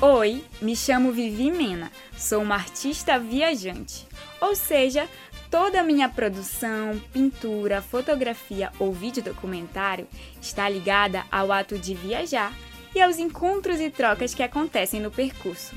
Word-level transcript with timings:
Oi, 0.00 0.44
me 0.60 0.74
chamo 0.74 1.12
Vivi 1.12 1.50
Mena, 1.50 1.90
sou 2.18 2.42
uma 2.42 2.56
artista 2.56 3.18
viajante, 3.18 4.06
ou 4.40 4.54
seja, 4.56 5.08
toda 5.50 5.80
a 5.80 5.84
minha 5.84 6.08
produção, 6.08 7.00
pintura, 7.12 7.80
fotografia 7.80 8.72
ou 8.78 8.92
vídeo 8.92 9.22
documentário 9.22 10.06
está 10.42 10.68
ligada 10.68 11.24
ao 11.30 11.52
ato 11.52 11.78
de 11.78 11.94
viajar 11.94 12.52
e 12.94 13.00
aos 13.00 13.18
encontros 13.18 13.80
e 13.80 13.88
trocas 13.88 14.34
que 14.34 14.42
acontecem 14.42 15.00
no 15.00 15.10
percurso. 15.10 15.74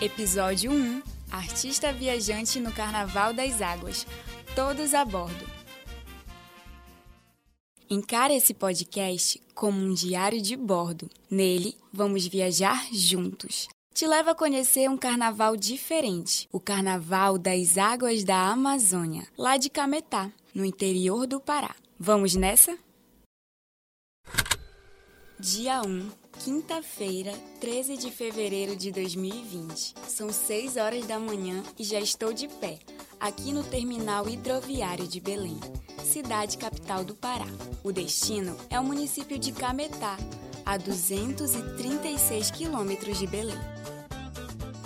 Episódio 0.00 0.72
1 0.72 1.02
Artista 1.30 1.92
viajante 1.92 2.58
no 2.58 2.72
Carnaval 2.72 3.34
das 3.34 3.60
Águas. 3.60 4.06
Todos 4.54 4.94
a 4.94 5.04
bordo. 5.04 5.57
Encare 7.90 8.34
esse 8.34 8.52
podcast 8.52 9.40
como 9.54 9.80
um 9.80 9.94
diário 9.94 10.42
de 10.42 10.54
bordo. 10.54 11.08
Nele, 11.30 11.74
vamos 11.90 12.26
viajar 12.26 12.86
juntos. 12.92 13.66
Te 13.94 14.06
leva 14.06 14.32
a 14.32 14.34
conhecer 14.34 14.90
um 14.90 14.96
carnaval 14.98 15.56
diferente, 15.56 16.46
o 16.52 16.60
Carnaval 16.60 17.38
das 17.38 17.78
Águas 17.78 18.24
da 18.24 18.50
Amazônia, 18.50 19.26
lá 19.38 19.56
de 19.56 19.70
Cametá, 19.70 20.30
no 20.54 20.66
interior 20.66 21.26
do 21.26 21.40
Pará. 21.40 21.74
Vamos 21.98 22.34
nessa? 22.34 22.78
Dia 25.40 25.80
1, 25.80 26.10
quinta-feira, 26.44 27.32
13 27.58 27.96
de 27.96 28.10
fevereiro 28.10 28.76
de 28.76 28.92
2020. 28.92 29.94
São 30.06 30.30
6 30.30 30.76
horas 30.76 31.06
da 31.06 31.18
manhã 31.18 31.62
e 31.78 31.84
já 31.84 31.98
estou 31.98 32.34
de 32.34 32.48
pé, 32.48 32.78
aqui 33.20 33.52
no 33.52 33.62
terminal 33.62 34.28
hidroviário 34.28 35.06
de 35.06 35.20
Belém, 35.20 35.58
cidade 36.04 36.56
capital 36.56 37.04
do 37.04 37.14
Pará. 37.14 37.46
O 37.82 37.92
destino 37.92 38.56
é 38.70 38.78
o 38.78 38.84
município 38.84 39.38
de 39.38 39.52
Cametá, 39.52 40.16
a 40.64 40.76
236 40.76 42.50
quilômetros 42.50 43.18
de 43.18 43.26
Belém. 43.26 43.58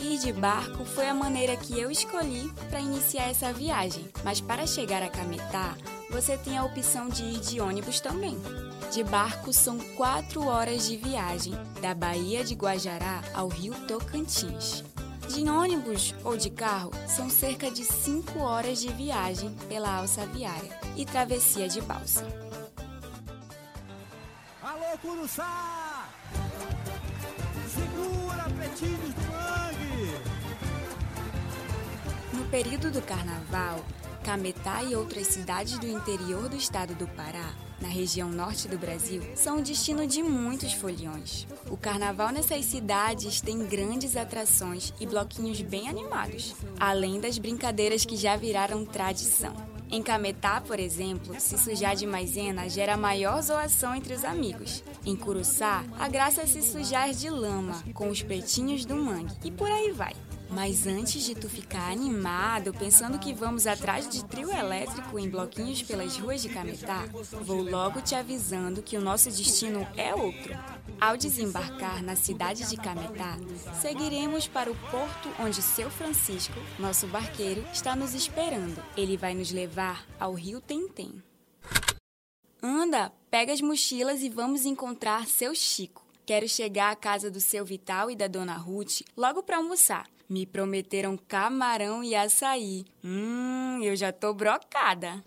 Ir 0.01 0.19
de 0.19 0.33
barco 0.33 0.85
foi 0.85 1.09
a 1.09 1.15
maneira 1.15 1.57
que 1.57 1.79
eu 1.79 1.91
escolhi 1.91 2.53
para 2.69 2.81
iniciar 2.81 3.31
essa 3.31 3.53
viagem, 3.53 4.09
mas 4.25 4.41
para 4.41 4.67
chegar 4.67 5.03
a 5.03 5.09
Cametá, 5.09 5.77
você 6.11 6.37
tem 6.37 6.59
a 6.59 6.65
opção 6.65 7.09
de 7.09 7.23
ir 7.23 7.41
de 7.41 7.61
ônibus 7.61 8.01
também. 8.01 8.37
De 8.93 9.03
barco 9.03 9.53
são 9.53 9.79
4 9.97 10.45
horas 10.45 10.87
de 10.87 10.97
viagem, 10.97 11.55
da 11.81 11.95
Baía 11.95 12.45
de 12.45 12.55
Guajará 12.55 13.23
ao 13.33 13.49
Rio 13.49 13.75
Tocantins. 13.87 14.85
De 15.33 15.49
ônibus 15.49 16.15
ou 16.25 16.37
de 16.37 16.51
carro, 16.51 16.91
são 17.09 17.31
cerca 17.31 17.71
de 17.71 17.83
5 17.87 18.39
horas 18.39 18.83
de 18.83 18.93
viagem 18.93 19.51
pela 19.67 19.97
alça 19.97 20.27
viária 20.27 20.79
e 20.95 21.07
travessia 21.07 21.67
de 21.71 21.81
balsa. 21.81 22.23
Alô, 24.63 24.99
Curuçá! 25.01 26.07
Segura, 27.67 28.43
pretinhos 28.59 29.15
do 29.15 29.23
mangue! 29.33 30.21
No 32.35 32.45
período 32.51 32.91
do 32.91 33.01
carnaval, 33.01 33.83
Cametá 34.23 34.83
e 34.83 34.95
outras 34.95 35.29
cidades 35.29 35.79
do 35.79 35.87
interior 35.87 36.47
do 36.51 36.57
estado 36.57 36.95
do 36.95 37.07
Pará, 37.09 37.55
na 37.83 37.89
região 37.89 38.31
norte 38.31 38.69
do 38.69 38.79
Brasil, 38.79 39.21
são 39.35 39.59
o 39.59 39.63
destino 39.63 40.07
de 40.07 40.23
muitos 40.23 40.73
foliões. 40.73 41.47
O 41.69 41.77
carnaval 41.77 42.31
nessas 42.31 42.65
cidades 42.65 43.41
tem 43.41 43.67
grandes 43.67 44.17
atrações 44.17 44.95
e 45.01 45.07
bloquinhos 45.07 45.61
bem 45.61 45.89
animados, 45.89 46.55
além 46.79 47.21
das 47.21 47.37
brincadeiras 47.37 48.05
que 48.05 48.17
já 48.17 48.37
viraram 48.37 48.85
tradição. 48.85 49.55
Em 49.91 50.03
Cametá, 50.03 50.59
por 50.61 50.81
exemplo, 50.81 51.39
se 51.39 51.59
sujar 51.59 51.95
de 51.95 52.07
maisena 52.07 52.67
gera 52.67 52.97
maior 52.97 53.43
zoação 53.43 53.95
entre 53.95 54.15
os 54.15 54.25
amigos. 54.25 54.83
Em 55.05 55.15
Curuçá, 55.15 55.85
a 55.99 56.09
graça 56.09 56.41
é 56.41 56.47
se 56.47 56.63
sujar 56.63 57.13
de 57.13 57.29
lama, 57.29 57.83
com 57.93 58.09
os 58.09 58.23
pretinhos 58.23 58.87
do 58.87 58.97
mangue, 58.97 59.37
e 59.45 59.51
por 59.51 59.71
aí 59.71 59.91
vai. 59.91 60.15
Mas 60.53 60.87
antes 60.87 61.25
de 61.25 61.35
tu 61.35 61.49
ficar 61.49 61.91
animado 61.91 62.75
pensando 62.75 63.19
que 63.19 63.33
vamos 63.33 63.67
atrás 63.67 64.07
de 64.07 64.23
trio 64.25 64.51
elétrico 64.51 65.19
em 65.19 65.29
bloquinhos 65.29 65.83
pelas 65.83 66.17
ruas 66.19 66.43
de 66.43 66.51
Cametá, 66.51 67.07
vou 67.43 67.63
logo 67.63 68.03
te 68.03 68.15
avisando 68.15 68.83
que 68.83 68.97
o 68.97 69.01
nosso 69.01 69.31
destino 69.31 69.87
é 69.97 70.15
outro. 70.15 70.53
Ao 71.01 71.17
desembarcar 71.17 72.03
na 72.03 72.15
cidade 72.15 72.69
de 72.69 72.77
Cametá, 72.77 73.39
seguiremos 73.81 74.47
para 74.47 74.71
o 74.71 74.77
porto 74.91 75.31
onde 75.41 75.63
seu 75.63 75.91
Francisco, 75.91 76.59
nosso 76.79 77.07
barqueiro, 77.07 77.65
está 77.73 77.97
nos 77.97 78.15
esperando. 78.15 78.83
Ele 78.95 79.17
vai 79.17 79.35
nos 79.35 79.51
levar 79.51 80.07
ao 80.21 80.35
Rio 80.35 80.61
Tentem. 80.61 81.23
Anda, 82.63 83.11
pega 83.31 83.53
as 83.53 83.61
mochilas 83.63 84.21
e 84.21 84.29
vamos 84.29 84.67
encontrar 84.67 85.27
seu 85.27 85.55
Chico. 85.55 86.07
Quero 86.25 86.49
chegar 86.49 86.93
à 86.93 86.97
casa 86.97 87.31
do 87.31 87.41
seu 87.41 87.65
Vital 87.65 88.11
e 88.11 88.15
da 88.15 88.29
dona 88.29 88.57
Ruth 88.57 89.01
logo 89.17 89.43
para 89.43 89.57
almoçar. 89.57 90.12
Me 90.29 90.47
prometeram 90.47 91.17
camarão 91.17 92.03
e 92.03 92.15
açaí. 92.15 92.85
Hum, 93.05 93.81
eu 93.83 93.95
já 93.97 94.13
tô 94.13 94.33
brocada. 94.33 95.23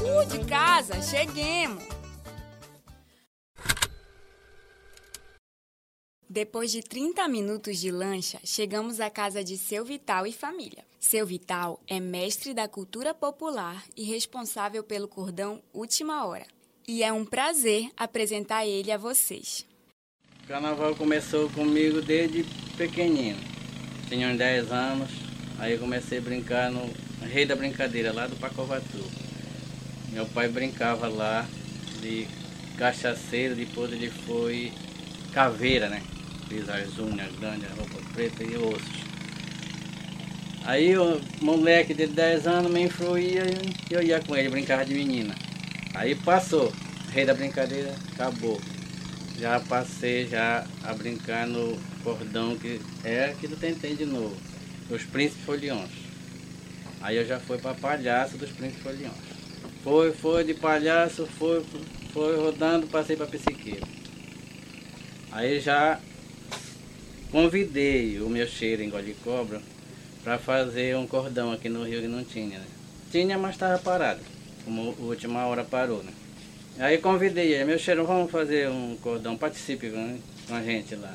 Uh, 0.00 0.26
de 0.26 0.44
casa, 0.44 1.00
cheguemos! 1.00 1.91
Depois 6.34 6.72
de 6.72 6.80
30 6.80 7.28
minutos 7.28 7.78
de 7.78 7.90
lancha, 7.90 8.38
chegamos 8.42 9.00
à 9.00 9.10
casa 9.10 9.44
de 9.44 9.58
Seu 9.58 9.84
Vital 9.84 10.26
e 10.26 10.32
família. 10.32 10.82
Seu 10.98 11.26
Vital 11.26 11.78
é 11.86 12.00
mestre 12.00 12.54
da 12.54 12.66
cultura 12.66 13.12
popular 13.12 13.84
e 13.94 14.02
responsável 14.04 14.82
pelo 14.82 15.06
cordão 15.06 15.60
Última 15.74 16.24
Hora. 16.24 16.46
E 16.88 17.02
é 17.02 17.12
um 17.12 17.22
prazer 17.22 17.90
apresentar 17.98 18.66
ele 18.66 18.90
a 18.90 18.96
vocês. 18.96 19.66
O 20.42 20.48
carnaval 20.48 20.96
começou 20.96 21.50
comigo 21.50 22.00
desde 22.00 22.46
pequenino. 22.78 23.38
Tinha 24.08 24.28
uns 24.28 24.38
10 24.38 24.72
anos, 24.72 25.10
aí 25.58 25.76
comecei 25.76 26.16
a 26.16 26.22
brincar 26.22 26.70
no 26.70 26.90
Rei 27.26 27.44
da 27.44 27.54
Brincadeira, 27.54 28.10
lá 28.10 28.26
do 28.26 28.36
Pacovatu. 28.36 29.04
Meu 30.08 30.24
pai 30.28 30.48
brincava 30.48 31.08
lá 31.08 31.46
de 32.00 32.26
cachaceiro, 32.78 33.54
depois 33.54 33.92
ele 33.92 34.10
foi 34.10 34.72
caveira, 35.34 35.90
né? 35.90 36.02
As 36.60 36.98
unhas 36.98 37.34
grandes, 37.36 37.70
a 37.70 37.74
roupa 37.74 37.98
preta 38.12 38.44
e 38.44 38.56
ossos. 38.56 39.02
Aí 40.64 40.96
o 40.96 41.20
moleque 41.40 41.92
de 41.92 42.06
10 42.06 42.46
anos 42.46 42.70
me 42.70 42.82
influía 42.82 43.42
e 43.90 43.92
eu 43.92 44.02
ia 44.02 44.20
com 44.20 44.36
ele, 44.36 44.48
brincava 44.48 44.84
de 44.84 44.94
menina. 44.94 45.34
Aí 45.94 46.14
passou, 46.14 46.72
rei 47.10 47.24
da 47.24 47.34
brincadeira, 47.34 47.94
acabou. 48.12 48.60
Já 49.40 49.58
passei 49.60 50.28
já 50.28 50.64
a 50.84 50.94
brincar 50.94 51.46
no 51.46 51.76
cordão 52.04 52.56
que 52.56 52.80
é 53.02 53.24
aqui 53.26 53.48
do 53.48 53.56
Tentem 53.56 53.96
de 53.96 54.04
novo, 54.04 54.36
os 54.88 55.02
príncipes 55.04 55.44
foliões. 55.44 55.90
Aí 57.00 57.16
eu 57.16 57.26
já 57.26 57.40
fui 57.40 57.58
para 57.58 57.74
palhaço 57.74 58.36
dos 58.36 58.50
príncipes 58.50 58.82
foliões. 58.82 59.32
Foi, 59.82 60.12
foi 60.12 60.44
de 60.44 60.54
palhaço, 60.54 61.26
foi, 61.26 61.64
foi 62.12 62.36
rodando, 62.36 62.86
passei 62.86 63.16
para 63.16 63.26
psiqueiro. 63.26 63.86
Aí 65.32 65.58
já 65.58 65.98
convidei 67.32 68.20
o 68.20 68.28
meu 68.28 68.46
cheiro 68.46 68.82
em 68.82 68.90
Gol 68.90 69.02
de 69.02 69.14
Cobra 69.14 69.60
para 70.22 70.38
fazer 70.38 70.94
um 70.96 71.06
cordão 71.06 71.50
aqui 71.50 71.68
no 71.68 71.82
Rio 71.82 72.02
que 72.02 72.06
não 72.06 72.22
tinha. 72.22 72.58
Né? 72.58 72.66
Tinha, 73.10 73.38
mas 73.38 73.52
estava 73.52 73.78
parado, 73.78 74.20
como 74.64 74.94
a 75.00 75.02
última 75.02 75.46
hora 75.46 75.64
parou. 75.64 76.02
Né? 76.02 76.12
Aí 76.78 76.98
convidei 76.98 77.54
ele, 77.54 77.64
meu 77.64 77.78
cheiro, 77.78 78.06
vamos 78.06 78.30
fazer 78.30 78.68
um 78.68 78.96
cordão, 79.02 79.36
participe 79.36 79.90
com, 79.90 80.18
com 80.46 80.54
a 80.54 80.62
gente 80.62 80.94
lá. 80.94 81.14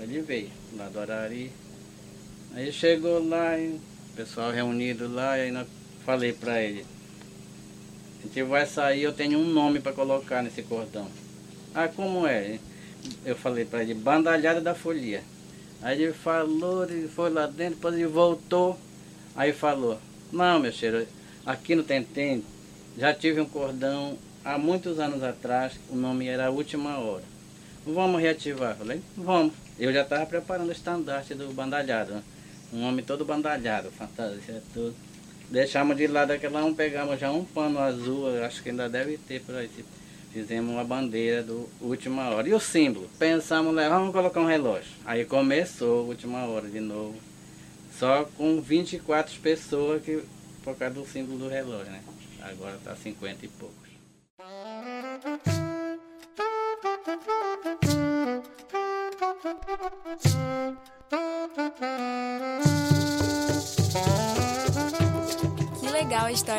Ele 0.00 0.20
veio, 0.20 0.50
lá 0.76 0.88
do 0.88 1.00
Arari. 1.00 1.50
Aí 2.54 2.70
chegou 2.70 3.26
lá, 3.26 3.58
e 3.58 3.70
o 3.70 3.80
pessoal 4.14 4.52
reunido 4.52 5.12
lá, 5.12 5.38
e 5.38 5.50
aí 5.50 5.66
falei 6.04 6.32
para 6.32 6.62
ele, 6.62 6.84
a 8.20 8.26
gente 8.26 8.42
vai 8.42 8.66
sair, 8.66 9.02
eu 9.02 9.12
tenho 9.12 9.38
um 9.38 9.46
nome 9.46 9.80
para 9.80 9.92
colocar 9.92 10.42
nesse 10.42 10.62
cordão. 10.62 11.08
Ah, 11.74 11.88
como 11.88 12.26
é? 12.26 12.58
Eu 13.24 13.36
falei 13.36 13.64
para 13.64 13.82
ele, 13.82 13.94
bandalhada 13.94 14.60
da 14.60 14.74
folia. 14.74 15.22
Aí 15.82 16.02
ele 16.02 16.12
falou, 16.12 16.84
ele 16.84 17.08
foi 17.08 17.30
lá 17.30 17.46
dentro, 17.46 17.76
depois 17.76 17.94
ele 17.94 18.06
voltou. 18.06 18.78
Aí 19.36 19.52
falou, 19.52 19.98
não 20.32 20.60
meu 20.60 20.72
cheiro, 20.72 21.06
aqui 21.44 21.74
no 21.74 21.82
Tentem 21.82 22.42
já 22.96 23.12
tive 23.12 23.40
um 23.40 23.46
cordão 23.46 24.16
há 24.44 24.56
muitos 24.56 25.00
anos 25.00 25.22
atrás, 25.22 25.72
o 25.90 25.96
nome 25.96 26.28
era 26.28 26.50
Última 26.50 26.98
Hora. 26.98 27.24
Vamos 27.86 28.20
reativar. 28.20 28.76
Falei, 28.76 29.02
vamos. 29.16 29.52
Eu 29.78 29.92
já 29.92 30.02
estava 30.02 30.24
preparando 30.24 30.68
o 30.68 30.72
estandarte 30.72 31.34
do 31.34 31.52
bandalhado. 31.52 32.14
Né? 32.14 32.22
Um 32.72 32.82
homem 32.84 33.04
todo 33.04 33.24
bandalhado, 33.24 33.90
fantasia, 33.90 34.62
tudo. 34.72 34.94
deixamos 35.50 35.96
de 35.96 36.06
lado 36.06 36.30
aquela 36.30 36.64
um, 36.64 36.74
pegamos 36.74 37.20
já 37.20 37.30
um 37.30 37.44
pano 37.44 37.78
azul, 37.78 38.28
acho 38.44 38.62
que 38.62 38.70
ainda 38.70 38.88
deve 38.88 39.18
ter 39.18 39.42
por 39.42 39.54
aí. 39.54 39.68
Tipo, 39.68 39.88
fizemos 40.34 40.72
uma 40.72 40.82
bandeira 40.82 41.44
do 41.44 41.68
última 41.80 42.28
hora. 42.28 42.48
E 42.48 42.52
o 42.52 42.58
símbolo? 42.58 43.08
Pensamos, 43.20 43.72
né, 43.72 43.88
vamos 43.88 44.12
colocar 44.12 44.40
um 44.40 44.46
relógio. 44.46 44.90
Aí 45.04 45.24
começou 45.24 46.08
última 46.08 46.44
hora 46.44 46.68
de 46.68 46.80
novo. 46.80 47.14
Só 47.96 48.24
com 48.36 48.60
24 48.60 49.38
pessoas 49.38 50.02
que, 50.02 50.24
por 50.64 50.76
causa 50.76 50.94
do 50.94 51.06
símbolo 51.06 51.38
do 51.38 51.48
relógio, 51.48 51.92
né? 51.92 52.02
Agora 52.42 52.76
tá 52.82 52.96
50 52.96 53.44
e 53.44 53.48
poucos. 53.48 53.83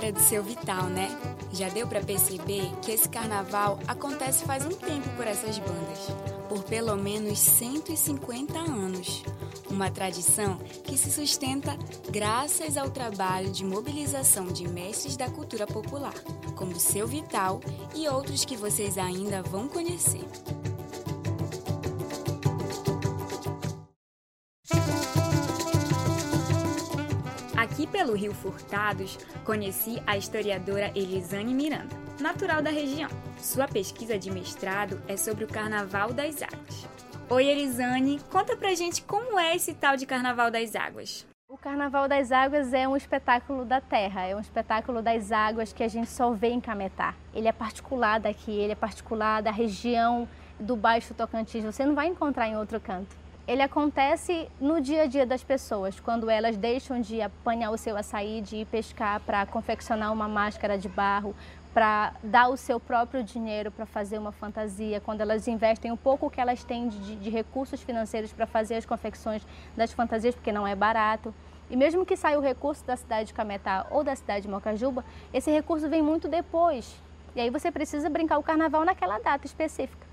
História 0.06 0.12
do 0.12 0.20
seu 0.20 0.44
Vital, 0.44 0.86
né? 0.86 1.10
Já 1.52 1.70
deu 1.70 1.88
para 1.88 2.02
perceber 2.02 2.72
que 2.82 2.92
esse 2.92 3.08
carnaval 3.08 3.80
acontece 3.88 4.44
faz 4.44 4.66
um 4.66 4.70
tempo 4.70 5.08
por 5.16 5.26
essas 5.26 5.58
bandas, 5.58 6.00
por 6.50 6.64
pelo 6.64 6.96
menos 6.96 7.40
150 7.40 8.60
anos. 8.60 9.24
Uma 9.70 9.90
tradição 9.90 10.58
que 10.84 10.98
se 10.98 11.12
sustenta 11.12 11.78
graças 12.12 12.78
ao 12.78 12.90
trabalho 12.90 13.52
de 13.52 13.66
mobilização 13.66 14.48
de 14.48 14.68
mestres 14.68 15.18
da 15.18 15.30
cultura 15.30 15.66
popular, 15.66 16.14
como 16.56 16.80
seu 16.80 17.08
Vital 17.08 17.60
e 17.96 18.08
outros 18.08 18.46
que 18.46 18.58
vocês 18.58 18.98
ainda 18.98 19.42
vão 19.42 19.68
conhecer. 19.68 20.26
Pelo 27.96 28.14
Rio 28.14 28.34
Furtados, 28.34 29.18
conheci 29.46 30.04
a 30.06 30.18
historiadora 30.18 30.92
Elisane 30.94 31.54
Miranda, 31.54 31.96
natural 32.20 32.62
da 32.62 32.70
região. 32.70 33.10
Sua 33.38 33.70
pesquisa 33.70 34.20
de 34.20 34.30
mestrado 34.30 35.02
é 35.08 35.16
sobre 35.16 35.46
o 35.46 35.48
Carnaval 35.48 36.12
das 36.12 36.42
Águas. 36.44 36.86
Oi, 37.30 37.46
Elisane, 37.46 38.20
conta 38.30 38.58
pra 38.58 38.76
gente 38.76 39.02
como 39.02 39.40
é 39.40 39.56
esse 39.56 39.74
tal 39.74 39.96
de 39.96 40.06
Carnaval 40.06 40.52
das 40.52 40.76
Águas. 40.76 41.26
O 41.48 41.58
Carnaval 41.58 42.10
das 42.10 42.34
Águas 42.34 42.74
é 42.74 42.86
um 42.86 42.98
espetáculo 42.98 43.64
da 43.64 43.80
terra, 43.80 44.26
é 44.26 44.36
um 44.36 44.42
espetáculo 44.42 45.02
das 45.02 45.32
águas 45.32 45.72
que 45.72 45.82
a 45.82 45.88
gente 45.88 46.10
só 46.10 46.32
vê 46.32 46.50
em 46.50 46.60
Cametá. 46.60 47.16
Ele 47.34 47.48
é 47.48 47.54
particular 47.54 48.20
daqui, 48.20 48.52
ele 48.52 48.74
é 48.74 48.76
particular 48.76 49.42
da 49.42 49.52
região 49.52 50.28
do 50.60 50.76
Baixo 50.76 51.14
Tocantins, 51.14 51.64
você 51.64 51.86
não 51.86 51.96
vai 51.96 52.08
encontrar 52.08 52.46
em 52.50 52.58
outro 52.58 52.78
canto 52.78 53.25
ele 53.48 53.62
acontece 53.62 54.50
no 54.60 54.82
dia 54.82 55.04
a 55.04 55.06
dia 55.06 55.26
das 55.26 55.44
pessoas, 55.44 56.00
quando 56.00 56.30
elas 56.30 56.58
deixam 56.58 57.00
de 57.00 57.22
apanhar 57.22 57.70
o 57.72 57.78
seu 57.78 57.96
açaí, 57.96 58.42
de 58.42 58.58
ir 58.58 58.66
pescar 58.66 59.20
para 59.20 59.46
confeccionar 59.46 60.12
uma 60.12 60.28
máscara 60.28 60.78
de 60.78 60.90
barro, 60.90 61.36
para 61.72 62.14
dar 62.24 62.48
o 62.48 62.58
seu 62.58 62.80
próprio 62.80 63.24
dinheiro 63.24 63.70
para 63.70 63.86
fazer 63.86 64.18
uma 64.18 64.32
fantasia, 64.32 65.02
quando 65.02 65.22
elas 65.22 65.48
investem 65.48 65.92
um 65.92 65.98
pouco 65.98 66.30
que 66.30 66.40
elas 66.40 66.64
têm 66.64 66.88
de, 66.88 67.18
de 67.18 67.30
recursos 67.30 67.82
financeiros 67.82 68.32
para 68.32 68.48
fazer 68.48 68.76
as 68.76 68.86
confecções 68.86 69.46
das 69.76 69.92
fantasias, 69.92 70.34
porque 70.34 70.54
não 70.54 70.66
é 70.66 70.74
barato. 70.74 71.34
E 71.70 71.76
mesmo 71.76 72.06
que 72.06 72.16
saia 72.16 72.40
o 72.40 72.42
recurso 72.42 72.86
da 72.86 72.96
cidade 72.96 73.28
de 73.28 73.34
Cametá 73.34 73.86
ou 73.92 74.04
da 74.04 74.16
cidade 74.16 74.44
de 74.44 74.48
Mocajuba, 74.48 75.04
esse 75.34 75.52
recurso 75.52 75.90
vem 75.90 76.02
muito 76.02 76.28
depois. 76.28 76.96
E 77.36 77.42
aí 77.42 77.50
você 77.50 77.70
precisa 77.70 78.10
brincar 78.10 78.38
o 78.38 78.44
carnaval 78.44 78.86
naquela 78.86 79.20
data 79.20 79.46
específica. 79.46 80.08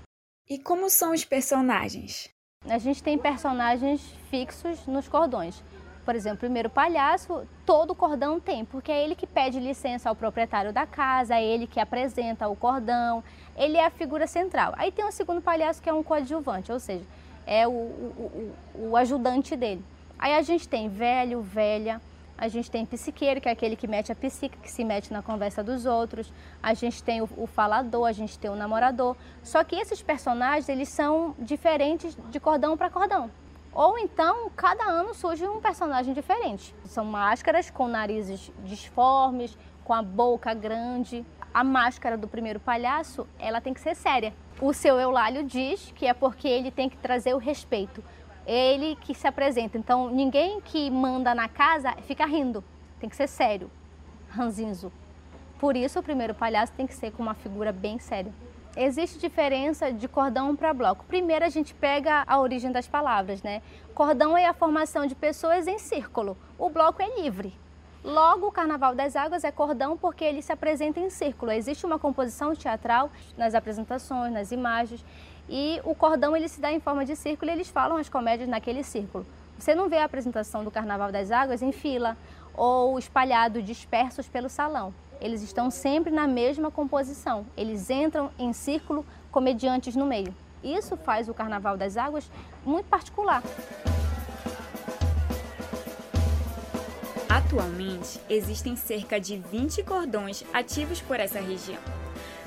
E 0.49 0.59
como 0.59 0.89
são 0.89 1.13
os 1.13 1.23
personagens? 1.23 2.32
A 2.69 2.77
gente 2.77 3.03
tem 3.03 3.17
personagens 3.17 4.01
fixos 4.29 4.85
nos 4.87 5.07
cordões. 5.07 5.61
Por 6.05 6.15
exemplo, 6.15 6.37
o 6.37 6.39
primeiro 6.39 6.69
palhaço, 6.69 7.47
todo 7.65 7.95
cordão 7.95 8.39
tem, 8.39 8.65
porque 8.65 8.91
é 8.91 9.03
ele 9.03 9.15
que 9.15 9.25
pede 9.25 9.59
licença 9.59 10.09
ao 10.09 10.15
proprietário 10.15 10.73
da 10.73 10.85
casa, 10.85 11.35
é 11.35 11.43
ele 11.43 11.65
que 11.65 11.79
apresenta 11.79 12.47
o 12.47 12.55
cordão, 12.55 13.23
ele 13.55 13.77
é 13.77 13.85
a 13.85 13.89
figura 13.89 14.27
central. 14.27 14.73
Aí 14.77 14.91
tem 14.91 15.05
o 15.05 15.11
segundo 15.11 15.41
palhaço 15.41 15.81
que 15.81 15.89
é 15.89 15.93
um 15.93 16.03
coadjuvante, 16.03 16.71
ou 16.71 16.79
seja, 16.79 17.05
é 17.45 17.65
o, 17.67 17.71
o, 17.71 18.53
o, 18.75 18.89
o 18.89 18.97
ajudante 18.97 19.55
dele. 19.55 19.83
Aí 20.19 20.33
a 20.33 20.41
gente 20.41 20.67
tem 20.67 20.89
velho, 20.89 21.41
velha, 21.41 22.01
a 22.37 22.47
gente 22.47 22.69
tem 22.69 22.85
psiqueiro, 22.85 23.39
que 23.39 23.47
é 23.47 23.51
aquele 23.51 23.75
que 23.75 23.87
mete 23.87 24.11
a 24.11 24.15
psique, 24.15 24.57
que 24.57 24.69
se 24.69 24.83
mete 24.83 25.13
na 25.13 25.21
conversa 25.21 25.63
dos 25.63 25.85
outros. 25.85 26.31
A 26.61 26.73
gente 26.73 27.03
tem 27.03 27.21
o, 27.21 27.29
o, 27.37 27.47
falador, 27.47 28.07
a 28.07 28.11
gente 28.11 28.37
tem 28.37 28.49
o 28.49 28.55
namorador. 28.55 29.15
Só 29.43 29.63
que 29.63 29.75
esses 29.75 30.01
personagens, 30.01 30.67
eles 30.67 30.89
são 30.89 31.35
diferentes 31.37 32.17
de 32.29 32.39
cordão 32.39 32.75
para 32.75 32.89
cordão. 32.89 33.29
Ou 33.73 33.97
então, 33.97 34.49
cada 34.55 34.83
ano 34.83 35.13
surge 35.13 35.47
um 35.47 35.59
personagem 35.59 36.13
diferente. 36.13 36.75
São 36.85 37.05
máscaras 37.05 37.69
com 37.69 37.87
narizes 37.87 38.51
disformes, 38.63 39.57
com 39.83 39.93
a 39.93 40.01
boca 40.01 40.53
grande. 40.53 41.25
A 41.53 41.63
máscara 41.63 42.17
do 42.17 42.27
primeiro 42.27 42.59
palhaço, 42.59 43.27
ela 43.39 43.61
tem 43.61 43.73
que 43.73 43.79
ser 43.79 43.95
séria. 43.95 44.33
O 44.61 44.73
seu 44.73 44.99
Eulálio 44.99 45.43
diz 45.43 45.91
que 45.95 46.05
é 46.05 46.13
porque 46.13 46.47
ele 46.47 46.71
tem 46.71 46.89
que 46.89 46.97
trazer 46.97 47.33
o 47.33 47.37
respeito 47.37 48.03
ele 48.45 48.95
que 48.97 49.13
se 49.13 49.27
apresenta. 49.27 49.77
Então, 49.77 50.09
ninguém 50.09 50.61
que 50.61 50.89
manda 50.89 51.33
na 51.33 51.47
casa 51.47 51.93
fica 52.07 52.25
rindo. 52.25 52.63
Tem 52.99 53.09
que 53.09 53.15
ser 53.15 53.27
sério, 53.27 53.69
ranzinzo. 54.29 54.91
Por 55.59 55.75
isso, 55.75 55.99
o 55.99 56.03
primeiro 56.03 56.33
palhaço 56.33 56.73
tem 56.73 56.85
que 56.85 56.93
ser 56.93 57.11
com 57.11 57.23
uma 57.23 57.33
figura 57.33 57.71
bem 57.71 57.99
séria. 57.99 58.33
Existe 58.75 59.19
diferença 59.19 59.93
de 59.93 60.07
cordão 60.07 60.55
para 60.55 60.73
bloco. 60.73 61.05
Primeiro, 61.05 61.45
a 61.45 61.49
gente 61.49 61.73
pega 61.75 62.23
a 62.25 62.39
origem 62.39 62.71
das 62.71 62.87
palavras, 62.87 63.43
né? 63.43 63.61
Cordão 63.93 64.35
é 64.35 64.47
a 64.47 64.53
formação 64.53 65.05
de 65.05 65.13
pessoas 65.13 65.67
em 65.67 65.77
círculo. 65.77 66.35
O 66.57 66.69
bloco 66.69 67.01
é 67.01 67.21
livre. 67.21 67.53
Logo, 68.03 68.47
o 68.47 68.51
Carnaval 68.51 68.93
das 68.95 69.15
Águas 69.15 69.45
é 69.45 69.51
cordão 69.51 69.95
porque 69.95 70.25
ele 70.25 70.41
se 70.41 70.51
apresenta 70.51 70.99
em 70.99 71.09
círculo. 71.09 71.51
Existe 71.51 71.85
uma 71.85 71.97
composição 71.97 72.53
teatral 72.53 73.09
nas 73.37 73.55
apresentações, 73.55 74.33
nas 74.33 74.51
imagens. 74.51 75.05
E 75.49 75.81
o 75.83 75.93
cordão 75.93 76.35
ele 76.35 76.47
se 76.47 76.61
dá 76.61 76.71
em 76.71 76.79
forma 76.79 77.05
de 77.05 77.15
círculo 77.15 77.51
e 77.51 77.53
eles 77.53 77.69
falam 77.69 77.97
as 77.97 78.09
comédias 78.09 78.49
naquele 78.49 78.83
círculo. 78.83 79.25
Você 79.57 79.75
não 79.75 79.89
vê 79.89 79.97
a 79.97 80.05
apresentação 80.05 80.63
do 80.63 80.71
Carnaval 80.71 81.11
das 81.11 81.31
Águas 81.31 81.61
em 81.61 81.71
fila 81.71 82.17
ou 82.55 82.97
espalhado, 82.97 83.61
dispersos 83.61 84.27
pelo 84.27 84.49
salão. 84.49 84.93
Eles 85.19 85.41
estão 85.41 85.71
sempre 85.71 86.11
na 86.11 86.27
mesma 86.27 86.69
composição. 86.69 87.45
Eles 87.55 87.89
entram 87.89 88.29
em 88.37 88.51
círculo, 88.51 89.05
comediantes 89.31 89.95
no 89.95 90.05
meio. 90.05 90.33
Isso 90.63 90.95
faz 90.97 91.29
o 91.29 91.33
Carnaval 91.33 91.77
das 91.77 91.97
Águas 91.97 92.29
muito 92.65 92.87
particular. 92.87 93.43
Atualmente, 97.29 98.19
existem 98.29 98.75
cerca 98.75 99.19
de 99.19 99.37
20 99.37 99.83
cordões 99.83 100.43
ativos 100.53 101.01
por 101.01 101.19
essa 101.19 101.39
região. 101.39 102.02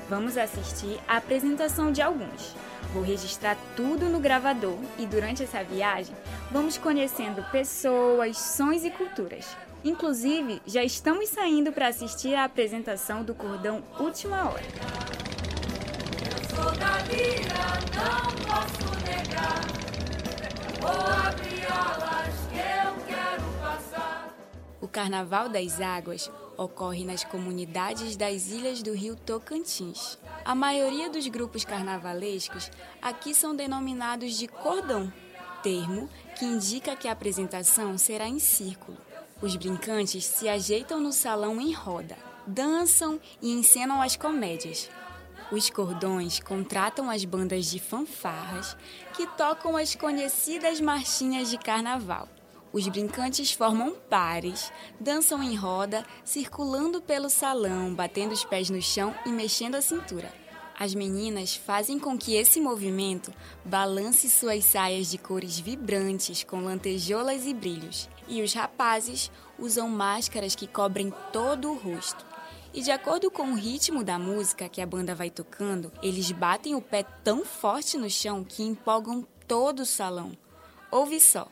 Vamos 0.09 0.37
assistir 0.37 0.99
à 1.07 1.17
apresentação 1.17 1.91
de 1.91 2.01
alguns. 2.01 2.55
Vou 2.93 3.03
registrar 3.03 3.57
tudo 3.75 4.05
no 4.07 4.19
gravador 4.19 4.77
e 4.97 5.05
durante 5.05 5.43
essa 5.43 5.61
viagem 5.63 6.15
vamos 6.49 6.77
conhecendo 6.77 7.43
pessoas, 7.51 8.37
sons 8.37 8.85
e 8.85 8.89
culturas. 8.89 9.45
Inclusive, 9.83 10.61
já 10.65 10.83
estamos 10.83 11.27
saindo 11.29 11.73
para 11.73 11.87
assistir 11.87 12.35
à 12.35 12.45
apresentação 12.45 13.23
do 13.23 13.35
cordão 13.35 13.83
Última 13.99 14.49
Hora. 14.49 14.63
Eu 16.23 16.55
sou 16.55 16.71
da 16.77 16.97
lira, 17.03 17.67
não 17.95 18.31
posso 18.47 18.89
negar. 19.05 19.61
Vou 20.79 21.27
abrir 21.27 21.65
alas 21.69 22.35
que 22.49 22.57
eu 22.57 23.05
quero 23.05 23.43
passar. 23.61 24.33
O 24.79 24.87
Carnaval 24.87 25.49
das 25.49 25.81
Águas 25.81 26.31
ocorre 26.57 27.05
nas 27.05 27.23
comunidades 27.23 28.17
das 28.17 28.47
ilhas 28.47 28.81
do 28.81 28.93
rio 28.93 29.15
Tocantins. 29.15 30.17
A 30.43 30.55
maioria 30.55 31.09
dos 31.09 31.27
grupos 31.27 31.63
carnavalescos 31.63 32.71
aqui 33.01 33.33
são 33.33 33.55
denominados 33.55 34.37
de 34.37 34.47
cordão, 34.47 35.13
termo 35.61 36.09
que 36.37 36.45
indica 36.45 36.95
que 36.95 37.07
a 37.07 37.11
apresentação 37.11 37.97
será 37.97 38.27
em 38.27 38.39
círculo. 38.39 38.97
Os 39.41 39.55
brincantes 39.55 40.25
se 40.25 40.49
ajeitam 40.49 40.99
no 40.99 41.13
salão 41.13 41.61
em 41.61 41.71
roda, 41.71 42.17
dançam 42.45 43.19
e 43.39 43.51
encenam 43.51 44.01
as 44.01 44.15
comédias. 44.15 44.89
Os 45.51 45.69
cordões 45.69 46.39
contratam 46.39 47.09
as 47.09 47.23
bandas 47.23 47.67
de 47.67 47.79
fanfarras 47.79 48.75
que 49.15 49.27
tocam 49.27 49.77
as 49.77 49.95
conhecidas 49.95 50.81
marchinhas 50.81 51.49
de 51.49 51.57
carnaval. 51.57 52.27
Os 52.73 52.87
brincantes 52.87 53.51
formam 53.51 53.95
pares, 54.09 54.71
dançam 54.99 55.41
em 55.41 55.55
roda, 55.55 56.05
circulando 56.23 57.01
pelo 57.01 57.29
salão, 57.29 57.93
batendo 57.93 58.33
os 58.33 58.43
pés 58.43 58.69
no 58.69 58.81
chão 58.81 59.15
e 59.25 59.29
mexendo 59.29 59.75
a 59.75 59.81
cintura. 59.81 60.31
As 60.79 60.93
meninas 60.93 61.55
fazem 61.55 61.97
com 61.97 62.15
que 62.15 62.35
esse 62.35 62.61
movimento 62.61 63.33
balance 63.65 64.29
suas 64.29 64.63
saias 64.63 65.09
de 65.09 65.17
cores 65.17 65.57
vibrantes 65.57 66.43
com 66.43 66.61
lantejoulas 66.61 67.47
e 67.47 67.53
brilhos, 67.53 68.07
e 68.27 68.43
os 68.43 68.53
rapazes 68.53 69.31
usam 69.57 69.89
máscaras 69.89 70.53
que 70.53 70.67
cobrem 70.67 71.11
todo 71.33 71.71
o 71.71 71.75
rosto. 71.75 72.23
E 72.73 72.81
de 72.83 72.91
acordo 72.91 73.31
com 73.31 73.53
o 73.53 73.55
ritmo 73.55 74.03
da 74.03 74.19
música 74.19 74.69
que 74.69 74.81
a 74.81 74.85
banda 74.85 75.15
vai 75.15 75.31
tocando, 75.31 75.91
eles 76.03 76.31
batem 76.31 76.75
o 76.75 76.81
pé 76.81 77.01
tão 77.23 77.43
forte 77.43 77.97
no 77.97 78.09
chão 78.09 78.43
que 78.43 78.61
empolgam 78.61 79.25
todo 79.47 79.79
o 79.79 79.85
salão. 79.85 80.37
Ouve 80.91 81.19
só. 81.19 81.49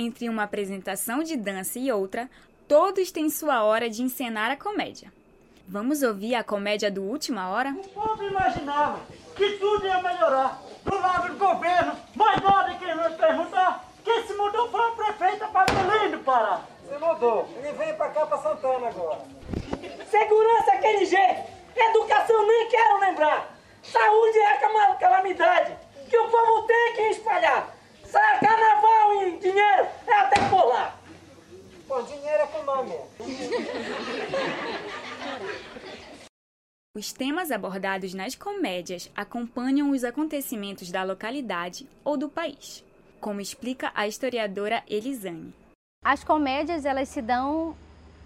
Entre 0.00 0.28
uma 0.28 0.44
apresentação 0.44 1.22
de 1.22 1.36
dança 1.36 1.78
e 1.78 1.92
outra, 1.92 2.28
todos 2.66 3.12
têm 3.12 3.28
sua 3.28 3.62
hora 3.62 3.88
de 3.88 4.02
encenar 4.02 4.50
a 4.50 4.56
comédia. 4.56 5.12
Vamos 5.68 6.02
ouvir 6.02 6.34
a 6.34 6.42
comédia 6.42 6.90
do 6.90 7.02
Última 7.04 7.48
Hora? 7.50 7.70
O 7.70 7.88
povo 7.90 8.22
imaginava 8.24 9.00
que 9.36 9.50
tudo 9.52 9.86
ia 9.86 10.02
melhorar 10.02 10.60
do 10.84 10.94
lado 10.96 11.28
do 11.28 11.38
governo, 11.38 11.96
mas 12.16 12.42
nada 12.42 12.74
que 12.74 12.94
nos 12.94 13.14
perguntar 13.14 13.84
quem 14.02 14.26
se 14.26 14.34
mudou 14.34 14.68
foi 14.70 14.80
a 14.80 14.90
prefeita 14.92 15.46
do 15.46 16.18
Pará. 16.24 16.62
Se 16.88 16.98
mudou. 16.98 17.48
Ele 17.56 17.72
veio 17.72 17.94
pra 17.96 18.08
cá, 18.08 18.26
pra 18.26 18.38
Santana 18.38 18.88
agora. 18.88 19.20
Segurança 20.10 20.72
aquele 20.72 21.04
jeito, 21.04 21.42
educação 21.76 22.46
nem 22.46 22.68
quero 22.68 23.00
lembrar. 23.00 23.56
Saúde 23.82 24.38
é 24.38 24.52
a 24.52 24.96
calamidade 24.98 25.76
que 26.08 26.16
o 26.16 26.28
povo 26.28 26.62
tem 26.66 26.94
que 26.94 27.02
espalhar. 27.10 27.72
Sai 28.04 28.40
carnaval 28.40 28.89
dinheiro 29.40 29.88
é 30.06 30.14
até 30.14 30.48
por 30.48 30.66
lá. 30.66 30.96
Pô, 31.86 32.02
dinheiro 32.02 32.42
é 32.42 32.46
com 32.46 32.62
nome. 32.64 32.94
Os 36.96 37.12
temas 37.12 37.50
abordados 37.50 38.14
nas 38.14 38.34
comédias 38.34 39.10
acompanham 39.14 39.90
os 39.90 40.04
acontecimentos 40.04 40.90
da 40.90 41.02
localidade 41.02 41.88
ou 42.04 42.16
do 42.16 42.28
país, 42.28 42.84
como 43.20 43.40
explica 43.40 43.92
a 43.94 44.06
historiadora 44.08 44.82
Elisane. 44.88 45.54
As 46.04 46.24
comédias 46.24 46.84
elas 46.84 47.08
se 47.08 47.22
dão 47.22 47.76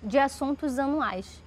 de 0.03 0.19
assuntos 0.19 0.79
anuais, 0.79 1.43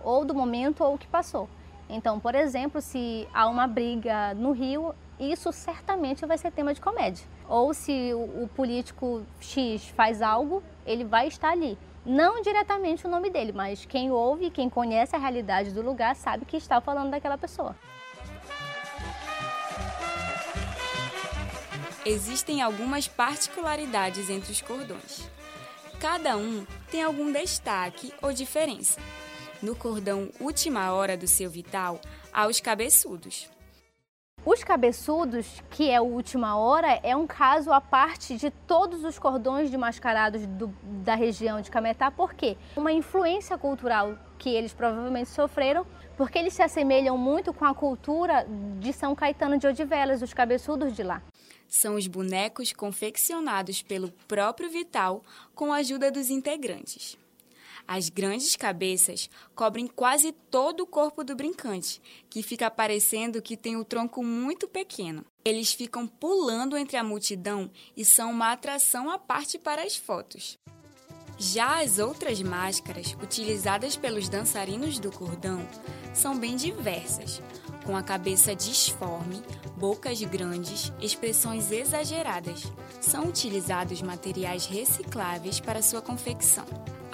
ou 0.00 0.24
do 0.24 0.34
momento 0.34 0.82
ou 0.82 0.98
que 0.98 1.06
passou. 1.06 1.48
Então, 1.88 2.18
por 2.18 2.34
exemplo, 2.34 2.80
se 2.80 3.28
há 3.32 3.46
uma 3.46 3.66
briga 3.66 4.34
no 4.34 4.52
Rio, 4.52 4.94
isso 5.18 5.52
certamente 5.52 6.26
vai 6.26 6.36
ser 6.36 6.52
tema 6.52 6.74
de 6.74 6.80
comédia. 6.80 7.24
Ou 7.48 7.72
se 7.72 8.12
o, 8.14 8.44
o 8.44 8.50
político 8.54 9.24
X 9.40 9.88
faz 9.88 10.20
algo, 10.20 10.62
ele 10.84 11.04
vai 11.04 11.28
estar 11.28 11.50
ali. 11.50 11.78
Não 12.04 12.40
diretamente 12.40 13.06
o 13.06 13.10
nome 13.10 13.30
dele, 13.30 13.52
mas 13.52 13.84
quem 13.84 14.10
ouve, 14.10 14.50
quem 14.50 14.70
conhece 14.70 15.16
a 15.16 15.18
realidade 15.18 15.72
do 15.72 15.82
lugar, 15.82 16.14
sabe 16.14 16.44
que 16.44 16.56
está 16.56 16.80
falando 16.80 17.10
daquela 17.10 17.36
pessoa. 17.36 17.74
Existem 22.04 22.62
algumas 22.62 23.08
particularidades 23.08 24.30
entre 24.30 24.52
os 24.52 24.62
cordões. 24.62 25.28
Cada 25.98 26.36
um 26.36 26.64
tem 26.88 27.02
algum 27.02 27.32
destaque 27.32 28.12
ou 28.22 28.32
diferença. 28.32 29.00
No 29.60 29.74
cordão 29.74 30.30
última 30.38 30.92
hora 30.92 31.16
do 31.16 31.26
seu 31.26 31.50
vital, 31.50 32.00
há 32.32 32.46
os 32.46 32.60
cabeçudos. 32.60 33.50
Os 34.46 34.62
cabeçudos, 34.62 35.60
que 35.68 35.90
é 35.90 36.00
o 36.00 36.04
última 36.04 36.56
hora, 36.56 37.00
é 37.02 37.16
um 37.16 37.26
caso 37.26 37.72
à 37.72 37.80
parte 37.80 38.36
de 38.36 38.48
todos 38.48 39.02
os 39.02 39.18
cordões 39.18 39.72
de 39.72 39.76
mascarados 39.76 40.46
do, 40.46 40.68
da 41.02 41.16
região 41.16 41.60
de 41.60 41.68
Cametá, 41.68 42.12
por 42.12 42.32
quê? 42.32 42.56
Uma 42.76 42.92
influência 42.92 43.58
cultural 43.58 44.16
que 44.38 44.48
eles 44.48 44.72
provavelmente 44.72 45.30
sofreram, 45.30 45.84
porque 46.16 46.38
eles 46.38 46.54
se 46.54 46.62
assemelham 46.62 47.18
muito 47.18 47.52
com 47.52 47.64
a 47.64 47.74
cultura 47.74 48.46
de 48.78 48.92
São 48.92 49.16
Caetano 49.16 49.58
de 49.58 49.66
Odivelas, 49.66 50.22
os 50.22 50.32
cabeçudos 50.32 50.94
de 50.94 51.02
lá. 51.02 51.20
São 51.66 51.96
os 51.96 52.06
bonecos 52.06 52.72
confeccionados 52.72 53.82
pelo 53.82 54.12
próprio 54.28 54.70
Vital 54.70 55.24
com 55.56 55.72
a 55.72 55.78
ajuda 55.78 56.08
dos 56.08 56.30
integrantes. 56.30 57.18
As 57.88 58.08
grandes 58.08 58.56
cabeças 58.56 59.30
cobrem 59.54 59.86
quase 59.86 60.32
todo 60.32 60.80
o 60.80 60.86
corpo 60.86 61.22
do 61.22 61.36
brincante, 61.36 62.02
que 62.28 62.42
fica 62.42 62.70
parecendo 62.70 63.40
que 63.40 63.56
tem 63.56 63.76
o 63.76 63.84
tronco 63.84 64.24
muito 64.24 64.66
pequeno. 64.66 65.24
Eles 65.44 65.72
ficam 65.72 66.06
pulando 66.06 66.76
entre 66.76 66.96
a 66.96 67.04
multidão 67.04 67.70
e 67.96 68.04
são 68.04 68.32
uma 68.32 68.50
atração 68.50 69.08
à 69.08 69.18
parte 69.18 69.58
para 69.58 69.82
as 69.82 69.96
fotos. 69.96 70.58
Já 71.38 71.82
as 71.82 71.98
outras 71.98 72.40
máscaras, 72.42 73.14
utilizadas 73.22 73.94
pelos 73.94 74.28
dançarinos 74.28 74.98
do 74.98 75.12
cordão, 75.12 75.68
são 76.14 76.36
bem 76.36 76.56
diversas, 76.56 77.42
com 77.86 77.96
a 77.96 78.02
cabeça 78.02 78.54
disforme, 78.54 79.42
bocas 79.76 80.20
grandes, 80.22 80.92
expressões 81.00 81.70
exageradas. 81.70 82.70
São 83.00 83.24
utilizados 83.24 84.02
materiais 84.02 84.66
recicláveis 84.66 85.60
para 85.60 85.80
sua 85.80 86.02
confecção 86.02 86.66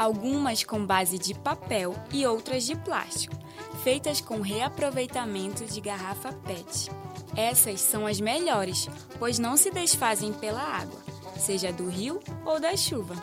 algumas 0.03 0.65
com 0.65 0.85
base 0.85 1.19
de 1.19 1.35
papel 1.35 1.95
e 2.13 2.27
outras 2.27 2.65
de 2.65 2.75
plástico, 2.75 3.37
feitas 3.83 4.21
com 4.21 4.41
reaproveitamento 4.41 5.65
de 5.65 5.81
garrafa 5.81 6.33
PET. 6.33 6.91
Essas 7.37 7.81
são 7.81 8.07
as 8.07 8.21
melhores, 8.21 8.89
pois 9.19 9.39
não 9.39 9.57
se 9.57 9.71
desfazem 9.71 10.33
pela 10.33 10.61
água, 10.61 11.01
seja 11.39 11.73
do 11.73 11.89
rio 11.89 12.21
ou 12.45 12.61
da 12.61 12.77
chuva. 12.77 13.15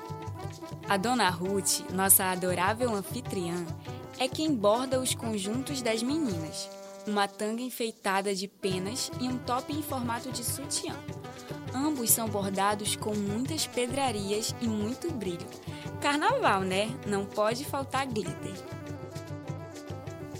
A 0.87 0.97
dona 0.97 1.29
Ruth, 1.29 1.81
nossa 1.93 2.25
adorável 2.25 2.93
anfitriã, 2.95 3.65
é 4.17 4.27
quem 4.27 4.53
borda 4.53 4.99
os 4.99 5.13
conjuntos 5.13 5.81
das 5.81 6.01
meninas. 6.01 6.69
Uma 7.09 7.27
tanga 7.27 7.63
enfeitada 7.63 8.35
de 8.35 8.47
penas 8.47 9.09
e 9.19 9.27
um 9.27 9.39
top 9.39 9.73
em 9.73 9.81
formato 9.81 10.31
de 10.31 10.43
sutiã. 10.43 10.95
Ambos 11.73 12.11
são 12.11 12.29
bordados 12.29 12.95
com 12.95 13.15
muitas 13.15 13.65
pedrarias 13.65 14.53
e 14.61 14.67
muito 14.67 15.11
brilho, 15.11 15.47
Carnaval, 15.99 16.61
né? 16.61 16.95
Não 17.07 17.25
pode 17.25 17.65
faltar 17.65 18.05
glitter. 18.05 18.53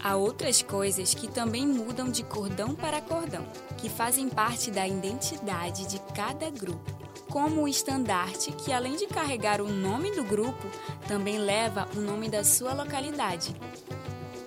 Há 0.03 0.15
outras 0.15 0.61
coisas 0.61 1.15
que 1.15 1.27
também 1.27 1.65
mudam 1.65 2.07
de 2.07 2.21
cordão 2.21 2.75
para 2.75 3.01
cordão, 3.01 3.47
que 3.79 3.89
fazem 3.89 4.29
parte 4.29 4.69
da 4.69 4.87
identidade 4.87 5.87
de 5.87 5.99
cada 6.13 6.51
grupo, 6.51 6.91
como 7.31 7.63
o 7.63 7.67
estandarte, 7.67 8.51
que 8.51 8.71
além 8.71 8.95
de 8.95 9.07
carregar 9.07 9.59
o 9.59 9.67
nome 9.67 10.11
do 10.11 10.23
grupo, 10.23 10.67
também 11.07 11.39
leva 11.39 11.89
o 11.97 11.99
nome 11.99 12.29
da 12.29 12.43
sua 12.43 12.75
localidade. 12.75 13.55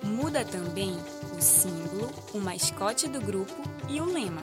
Muda 0.01 0.45
também 0.45 0.97
símbolo, 1.43 2.09
o 2.33 2.39
mascote 2.39 3.07
do 3.07 3.21
grupo 3.21 3.61
e 3.87 4.01
o 4.01 4.05
lema. 4.05 4.41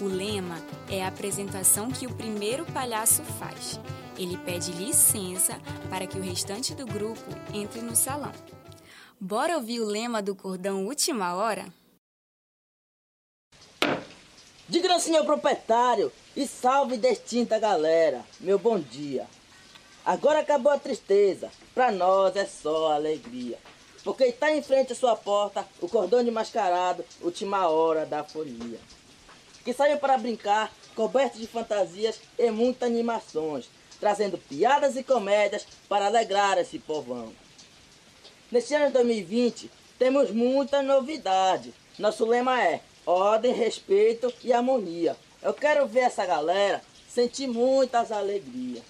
O 0.00 0.04
lema 0.04 0.56
é 0.90 1.02
a 1.02 1.08
apresentação 1.08 1.90
que 1.90 2.06
o 2.06 2.14
primeiro 2.14 2.66
palhaço 2.66 3.22
faz 3.22 3.80
ele 4.22 4.36
pede 4.36 4.70
licença 4.72 5.58
para 5.88 6.06
que 6.06 6.18
o 6.18 6.22
restante 6.22 6.74
do 6.74 6.84
grupo 6.84 7.24
entre 7.54 7.80
no 7.80 7.96
salão. 7.96 8.32
Bora 9.18 9.56
ouvir 9.56 9.80
o 9.80 9.86
lema 9.86 10.20
do 10.20 10.34
cordão 10.34 10.84
Última 10.84 11.34
Hora? 11.34 11.66
Diga 14.68 14.98
senhor 15.00 15.24
proprietário 15.24 16.12
e 16.36 16.46
salve 16.46 16.98
destinta 16.98 17.58
galera, 17.58 18.22
meu 18.38 18.58
bom 18.58 18.78
dia. 18.78 19.26
Agora 20.04 20.40
acabou 20.40 20.70
a 20.70 20.78
tristeza, 20.78 21.50
pra 21.74 21.90
nós 21.90 22.36
é 22.36 22.44
só 22.44 22.92
alegria. 22.92 23.58
Porque 24.02 24.24
está 24.24 24.50
em 24.50 24.62
frente 24.62 24.92
à 24.92 24.96
sua 24.96 25.16
porta 25.16 25.66
o 25.80 25.88
cordão 25.88 26.24
de 26.24 26.30
mascarado, 26.30 27.04
última 27.20 27.68
hora 27.68 28.06
da 28.06 28.24
folia. 28.24 28.78
Que 29.64 29.72
saiu 29.72 29.98
para 29.98 30.16
brincar, 30.16 30.72
coberto 30.94 31.38
de 31.38 31.46
fantasias 31.46 32.18
e 32.38 32.50
muitas 32.50 32.88
animações 32.88 33.68
trazendo 34.00 34.38
piadas 34.38 34.96
e 34.96 35.04
comédias 35.04 35.66
para 35.88 36.06
alegrar 36.06 36.58
esse 36.58 36.78
povão. 36.78 37.32
Neste 38.50 38.74
ano 38.74 38.86
de 38.86 38.94
2020, 38.94 39.70
temos 39.98 40.30
muita 40.30 40.82
novidade. 40.82 41.74
Nosso 41.98 42.24
lema 42.24 42.60
é 42.60 42.80
ordem, 43.04 43.52
respeito 43.52 44.32
e 44.42 44.52
harmonia. 44.52 45.16
Eu 45.42 45.52
quero 45.52 45.86
ver 45.86 46.00
essa 46.00 46.24
galera 46.24 46.82
sentir 47.08 47.46
muitas 47.46 48.10
alegrias. 48.10 48.82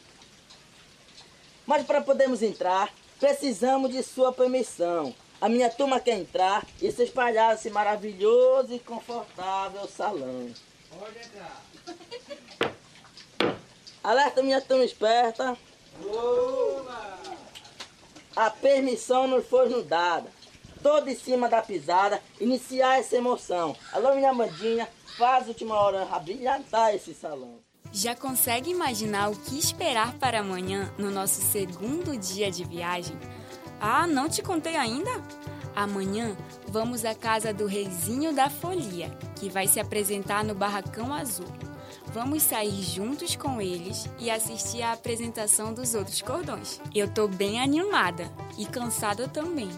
Mas 1.67 1.85
para 1.85 2.01
podermos 2.01 2.43
entrar, 2.43 2.93
precisamos 3.21 3.93
de 3.93 4.03
sua 4.03 4.33
permissão. 4.33 5.15
A 5.41 5.49
minha 5.49 5.71
turma 5.71 6.01
quer 6.01 6.19
entrar 6.19 6.67
e 6.83 6.91
se 6.91 7.05
espalhar 7.05 7.55
esse 7.55 7.71
maravilhoso 7.71 8.75
e 8.75 8.81
confortável 8.81 9.87
salão. 9.87 10.53
Pode 10.99 11.19
entrar. 11.19 11.63
Alerta 14.03 14.43
minha 14.43 14.61
turma 14.61 14.85
esperta. 14.85 15.57
A 18.35 18.51
permissão 18.51 19.27
nos 19.27 19.47
foi 19.47 19.69
nos 19.69 19.87
dada. 19.87 20.31
Todo 20.83 21.09
em 21.09 21.15
cima 21.15 21.47
da 21.49 21.61
pisada, 21.61 22.23
iniciar 22.41 22.99
essa 22.99 23.17
emoção. 23.17 23.77
Alô, 23.93 24.15
minha 24.15 24.33
mandinha, 24.33 24.89
faz 25.19 25.45
a 25.45 25.49
última 25.49 25.79
hora 25.79 26.07
brilhantar 26.21 26.95
esse 26.95 27.13
salão. 27.13 27.61
Já 27.93 28.15
consegue 28.15 28.71
imaginar 28.71 29.31
o 29.31 29.37
que 29.37 29.59
esperar 29.59 30.15
para 30.15 30.41
amanhã 30.41 30.93
no 30.97 31.11
nosso 31.11 31.41
segundo 31.41 32.17
dia 32.17 32.49
de 32.49 32.63
viagem? 32.63 33.17
Ah, 33.81 34.07
não 34.07 34.29
te 34.29 34.43
contei 34.43 34.77
ainda? 34.77 35.11
Amanhã 35.75 36.37
vamos 36.69 37.05
à 37.05 37.17
casa 37.17 37.53
do 37.53 37.67
Reizinho 37.67 38.33
da 38.33 38.49
Folia, 38.49 39.11
que 39.35 39.49
vai 39.49 39.67
se 39.67 39.81
apresentar 39.81 40.45
no 40.45 40.55
Barracão 40.55 41.13
Azul. 41.13 41.47
Vamos 42.13 42.45
sair 42.45 42.81
juntos 42.83 43.35
com 43.35 43.61
eles 43.61 44.09
e 44.21 44.31
assistir 44.31 44.83
à 44.83 44.93
apresentação 44.93 45.75
dos 45.75 45.95
outros 45.95 46.23
cordões. 46.23 46.81
Eu 46.95 47.09
tô 47.09 47.27
bem 47.27 47.61
animada 47.61 48.31
e 48.57 48.67
cansada 48.67 49.27
também. 49.27 49.71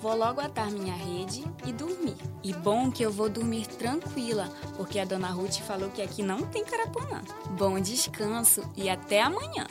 Vou 0.00 0.16
logo 0.16 0.40
atar 0.40 0.70
minha 0.70 0.94
rede 0.94 1.44
e 1.66 1.72
dormir. 1.72 2.16
E 2.42 2.54
bom 2.54 2.90
que 2.90 3.02
eu 3.02 3.12
vou 3.12 3.28
dormir 3.28 3.66
tranquila, 3.66 4.48
porque 4.76 4.98
a 4.98 5.04
dona 5.04 5.28
Ruth 5.28 5.60
falou 5.60 5.90
que 5.90 6.00
aqui 6.00 6.22
não 6.22 6.46
tem 6.46 6.64
carapunã. 6.64 7.20
Bom 7.50 7.78
descanso 7.78 8.62
e 8.76 8.88
até 8.88 9.20
amanhã! 9.20 9.66